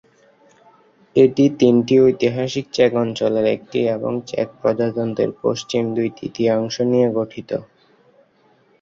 এটি 1.15 1.45
তিনটি 1.59 1.95
ঐতিহাসিক 2.05 2.65
চেক 2.73 2.91
অঞ্চলের 2.95 3.45
একটি 3.55 3.79
এবং 3.95 4.11
চেক 4.29 4.47
প্রজাতন্ত্রের 4.61 5.31
পশ্চিম 5.41 5.83
দুই-তৃতীয়াংশ 5.95 6.75
নিয়ে 6.91 7.07
গঠিত। 7.17 7.49